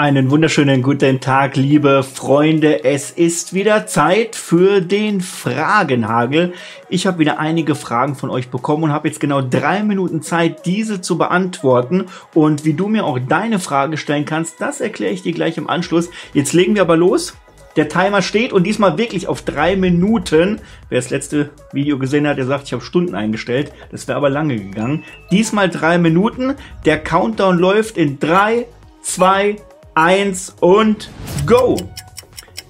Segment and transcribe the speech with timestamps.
[0.00, 2.84] Einen wunderschönen guten Tag, liebe Freunde.
[2.84, 6.54] Es ist wieder Zeit für den Fragenhagel.
[6.88, 10.64] Ich habe wieder einige Fragen von euch bekommen und habe jetzt genau drei Minuten Zeit,
[10.64, 12.06] diese zu beantworten.
[12.32, 15.68] Und wie du mir auch deine Frage stellen kannst, das erkläre ich dir gleich im
[15.68, 16.08] Anschluss.
[16.32, 17.36] Jetzt legen wir aber los.
[17.76, 20.62] Der Timer steht und diesmal wirklich auf drei Minuten.
[20.88, 23.70] Wer das letzte Video gesehen hat, der sagt, ich habe Stunden eingestellt.
[23.90, 25.04] Das wäre aber lange gegangen.
[25.30, 26.54] Diesmal drei Minuten.
[26.86, 28.64] Der Countdown läuft in drei,
[29.02, 29.56] zwei,
[29.94, 31.10] eins und
[31.46, 31.76] go!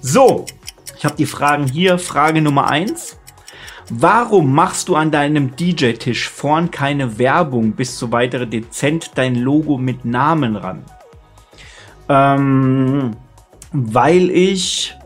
[0.01, 0.47] So,
[0.97, 1.99] ich habe die Fragen hier.
[1.99, 3.19] Frage Nummer eins.
[3.89, 9.79] Warum machst du an deinem DJ-Tisch vorn keine Werbung, bis zu weitere dezent dein Logo
[9.79, 10.85] mit Namen ran?
[12.09, 13.17] Ähm,
[13.73, 14.97] weil ich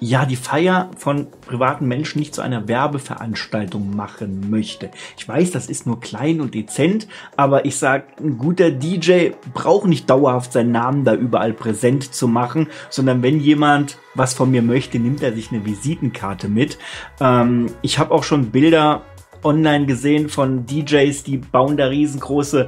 [0.00, 4.90] ja die Feier von privaten Menschen nicht zu einer Werbeveranstaltung machen möchte.
[5.16, 9.86] Ich weiß, das ist nur klein und dezent, aber ich sag, ein guter DJ braucht
[9.86, 14.62] nicht dauerhaft seinen Namen da überall präsent zu machen, sondern wenn jemand was von mir
[14.62, 16.78] möchte, nimmt er sich eine Visitenkarte mit.
[17.20, 19.02] Ähm, ich habe auch schon Bilder
[19.44, 22.66] online gesehen von DJs, die bauen da riesengroße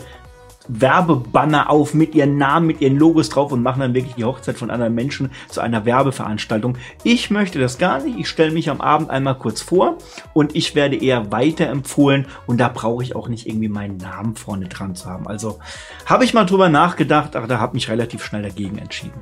[0.80, 4.56] Werbebanner auf mit ihren Namen, mit ihren Logos drauf und machen dann wirklich die Hochzeit
[4.56, 6.78] von anderen Menschen zu einer Werbeveranstaltung.
[7.04, 8.18] Ich möchte das gar nicht.
[8.18, 9.98] Ich stelle mich am Abend einmal kurz vor
[10.32, 14.68] und ich werde eher weiterempfohlen und da brauche ich auch nicht irgendwie meinen Namen vorne
[14.68, 15.26] dran zu haben.
[15.26, 15.58] Also
[16.06, 19.20] habe ich mal drüber nachgedacht, aber da habe mich relativ schnell dagegen entschieden.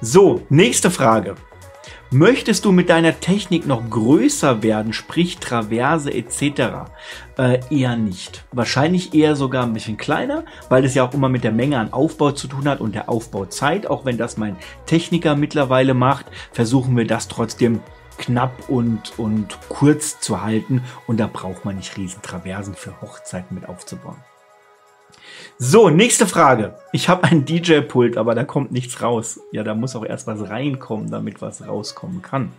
[0.00, 1.36] So, nächste Frage.
[2.10, 6.88] Möchtest du mit deiner Technik noch größer werden, sprich Traverse etc.?
[7.36, 8.44] Äh, eher nicht.
[8.52, 11.92] Wahrscheinlich eher sogar ein bisschen kleiner, weil es ja auch immer mit der Menge an
[11.92, 13.88] Aufbau zu tun hat und der Aufbauzeit.
[13.88, 17.80] Auch wenn das mein Techniker mittlerweile macht, versuchen wir das trotzdem
[18.18, 20.82] knapp und, und kurz zu halten.
[21.06, 24.22] Und da braucht man nicht riesen Traversen für Hochzeiten mit aufzubauen.
[25.58, 26.74] So, nächste Frage.
[26.92, 29.40] Ich habe ein DJ-Pult, aber da kommt nichts raus.
[29.52, 32.52] Ja, da muss auch erst was reinkommen, damit was rauskommen kann.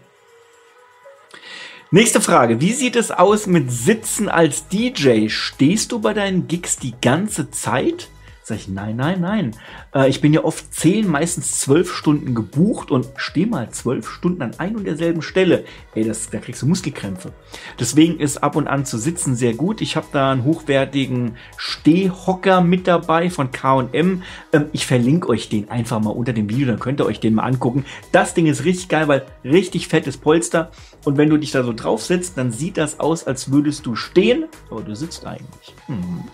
[1.92, 2.62] Nächste Frage.
[2.62, 5.28] Wie sieht es aus mit Sitzen als DJ?
[5.30, 8.09] Stehst du bei deinen Gigs die ganze Zeit?
[8.47, 9.56] Sag ich, nein, nein, nein.
[9.91, 14.44] Äh, ich bin ja oft zehn, meistens zwölf Stunden gebucht und stehe mal zwölf Stunden
[14.44, 15.66] an ein und derselben Stelle.
[15.95, 17.31] Ey, das, da kriegst du Muskelkrämpfe.
[17.79, 19.81] Deswegen ist ab und an zu sitzen sehr gut.
[19.81, 24.22] Ich habe da einen hochwertigen Stehhocker mit dabei von K&M.
[24.53, 27.33] Ähm, ich verlinke euch den einfach mal unter dem Video, dann könnt ihr euch den
[27.33, 27.83] mal angucken.
[28.12, 30.69] Das Ding ist richtig geil, weil richtig fettes Polster.
[31.03, 33.95] Und wenn du dich da so drauf sitzt, dann sieht das aus, als würdest du
[33.95, 35.73] stehen, aber du sitzt eigentlich.
[35.88, 36.25] Hm.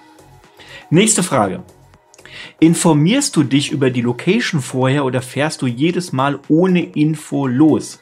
[0.90, 1.64] Nächste Frage.
[2.60, 8.00] Informierst du dich über die Location vorher oder fährst du jedes Mal ohne Info los?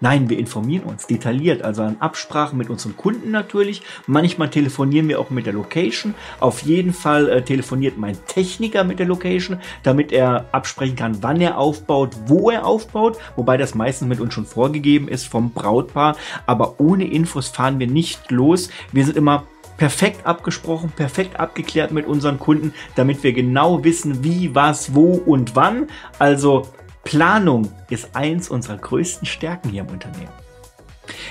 [0.00, 3.82] Nein, wir informieren uns detailliert, also an Absprachen mit unseren Kunden natürlich.
[4.06, 6.14] Manchmal telefonieren wir auch mit der Location.
[6.40, 11.40] Auf jeden Fall äh, telefoniert mein Techniker mit der Location, damit er absprechen kann, wann
[11.40, 16.16] er aufbaut, wo er aufbaut, wobei das meistens mit uns schon vorgegeben ist vom Brautpaar.
[16.46, 18.70] Aber ohne Infos fahren wir nicht los.
[18.92, 24.54] Wir sind immer perfekt abgesprochen, perfekt abgeklärt mit unseren Kunden, damit wir genau wissen, wie,
[24.54, 25.88] was, wo und wann.
[26.18, 26.68] Also
[27.04, 30.32] Planung ist eins unserer größten Stärken hier im Unternehmen.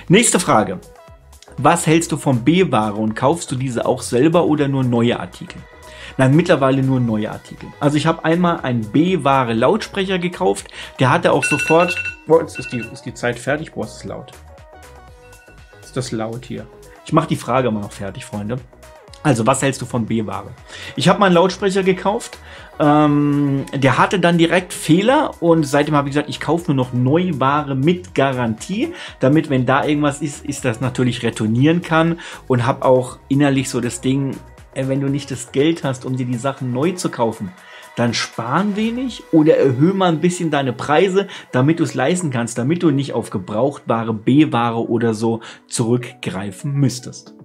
[0.07, 0.79] Nächste Frage.
[1.57, 5.61] Was hältst du von B-Ware und kaufst du diese auch selber oder nur neue Artikel?
[6.17, 7.67] Nein, mittlerweile nur neue Artikel.
[7.79, 10.67] Also ich habe einmal einen B-Ware Lautsprecher gekauft.
[10.99, 11.95] Der hatte auch sofort.
[12.25, 13.73] Boah, jetzt ist die, ist die Zeit fertig.
[13.73, 14.31] Boah, ist das laut.
[15.81, 16.67] Ist das laut hier?
[17.05, 18.57] Ich mache die Frage mal noch fertig, Freunde.
[19.21, 20.51] Also, was hältst du von B-Ware?
[20.95, 22.37] Ich habe mal einen Lautsprecher gekauft.
[22.79, 26.93] Ähm, der hatte dann direkt Fehler und seitdem habe ich gesagt, ich kaufe nur noch
[26.93, 32.83] Neuware mit Garantie, damit, wenn da irgendwas ist, ist das natürlich retournieren kann und habe
[32.83, 34.35] auch innerlich so das Ding,
[34.73, 37.51] äh, wenn du nicht das Geld hast, um dir die Sachen neu zu kaufen,
[37.95, 42.57] dann sparen wenig oder erhöhe mal ein bisschen deine Preise, damit du es leisten kannst,
[42.57, 47.35] damit du nicht auf Gebrauchtware, B-Ware oder so zurückgreifen müsstest.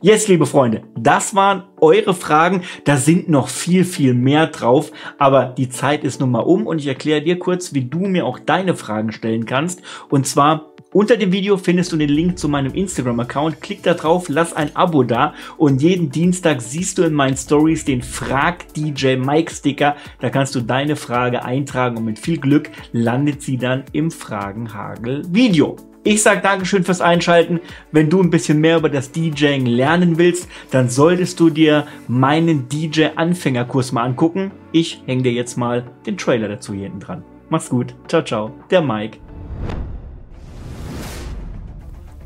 [0.00, 2.62] Jetzt, liebe Freunde, das waren eure Fragen.
[2.84, 4.92] Da sind noch viel, viel mehr drauf.
[5.18, 8.24] Aber die Zeit ist nun mal um und ich erkläre dir kurz, wie du mir
[8.24, 9.82] auch deine Fragen stellen kannst.
[10.08, 13.60] Und zwar unter dem Video findest du den Link zu meinem Instagram-Account.
[13.60, 17.84] Klick da drauf, lass ein Abo da und jeden Dienstag siehst du in meinen Stories
[17.84, 19.96] den Frag DJ Mike Sticker.
[20.20, 25.22] Da kannst du deine Frage eintragen und mit viel Glück landet sie dann im Fragenhagel
[25.30, 25.76] Video.
[26.04, 27.60] Ich sage Dankeschön fürs Einschalten.
[27.92, 32.66] Wenn du ein bisschen mehr über das DJing lernen willst, dann solltest du dir meinen
[32.70, 34.52] DJ-Anfängerkurs mal angucken.
[34.72, 37.24] Ich hänge dir jetzt mal den Trailer dazu hier hinten dran.
[37.50, 37.94] Mach's gut.
[38.06, 38.54] Ciao, ciao.
[38.70, 39.18] Der Mike.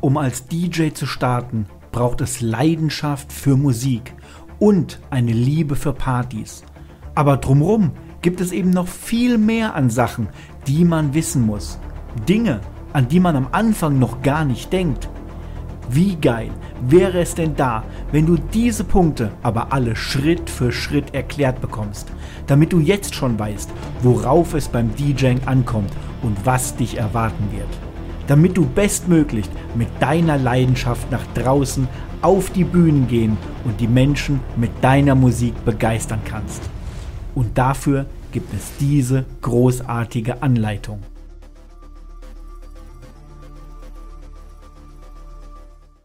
[0.03, 4.13] Um als DJ zu starten, braucht es Leidenschaft für Musik
[4.59, 6.65] und eine Liebe für Partys.
[7.15, 7.91] Aber drumrum
[8.21, 10.27] gibt es eben noch viel mehr an Sachen,
[10.67, 11.79] die man wissen muss.
[12.27, 12.59] Dinge,
[12.91, 15.07] an die man am Anfang noch gar nicht denkt.
[15.89, 16.51] Wie geil
[16.81, 22.11] wäre es denn da, wenn du diese Punkte aber alle Schritt für Schritt erklärt bekommst,
[22.47, 23.69] damit du jetzt schon weißt,
[24.01, 27.92] worauf es beim DJing ankommt und was dich erwarten wird.
[28.27, 31.87] Damit du bestmöglich mit deiner Leidenschaft nach draußen
[32.21, 36.61] auf die Bühnen gehen und die Menschen mit deiner Musik begeistern kannst.
[37.35, 40.99] Und dafür gibt es diese großartige Anleitung.